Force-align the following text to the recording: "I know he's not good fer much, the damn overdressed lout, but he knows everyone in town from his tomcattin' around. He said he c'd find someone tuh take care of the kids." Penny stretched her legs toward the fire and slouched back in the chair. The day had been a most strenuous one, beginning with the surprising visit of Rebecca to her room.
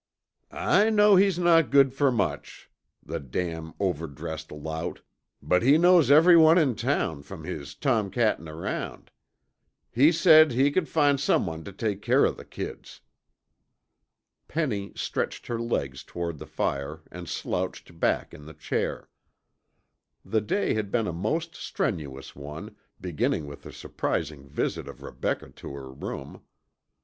"I 0.49 0.89
know 0.89 1.15
he's 1.15 1.37
not 1.37 1.69
good 1.69 1.93
fer 1.93 2.09
much, 2.09 2.71
the 3.05 3.19
damn 3.19 3.75
overdressed 3.79 4.51
lout, 4.51 5.01
but 5.43 5.61
he 5.61 5.77
knows 5.77 6.09
everyone 6.09 6.57
in 6.57 6.73
town 6.73 7.21
from 7.21 7.43
his 7.43 7.75
tomcattin' 7.75 8.49
around. 8.49 9.11
He 9.91 10.11
said 10.11 10.53
he 10.53 10.71
c'd 10.73 10.89
find 10.89 11.19
someone 11.19 11.63
tuh 11.63 11.71
take 11.71 12.01
care 12.01 12.25
of 12.25 12.35
the 12.35 12.45
kids." 12.45 13.01
Penny 14.47 14.91
stretched 14.95 15.45
her 15.45 15.61
legs 15.61 16.03
toward 16.03 16.39
the 16.39 16.47
fire 16.47 17.01
and 17.11 17.29
slouched 17.29 17.99
back 17.99 18.33
in 18.33 18.45
the 18.47 18.55
chair. 18.55 19.07
The 20.25 20.41
day 20.41 20.73
had 20.73 20.89
been 20.89 21.05
a 21.05 21.13
most 21.13 21.53
strenuous 21.53 22.35
one, 22.35 22.75
beginning 22.99 23.45
with 23.45 23.61
the 23.61 23.71
surprising 23.71 24.49
visit 24.49 24.87
of 24.87 25.03
Rebecca 25.03 25.51
to 25.57 25.75
her 25.75 25.91
room. 25.91 26.41